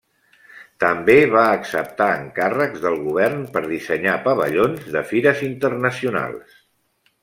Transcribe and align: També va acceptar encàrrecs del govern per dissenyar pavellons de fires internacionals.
També 0.83 1.15
va 1.33 1.43
acceptar 1.57 2.07
encàrrecs 2.23 2.81
del 2.87 2.99
govern 3.05 3.47
per 3.59 3.65
dissenyar 3.69 4.19
pavellons 4.27 4.93
de 4.99 5.09
fires 5.15 5.49
internacionals. 5.55 6.63